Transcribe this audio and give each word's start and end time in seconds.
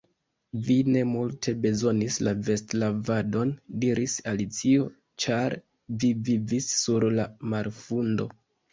"Vi 0.69 0.77
ne 0.93 1.03
multe 1.09 1.53
bezonis 1.65 2.17
la 2.29 2.33
vestlavadon," 2.47 3.53
diris 3.85 4.17
Alicio 4.35 4.91
"ĉar 5.27 5.59
vi 6.03 6.15
vivis 6.31 6.75
sur 6.83 7.11
la 7.23 7.33
marfundo." 7.57 8.33